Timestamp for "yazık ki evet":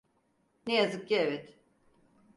0.75-1.57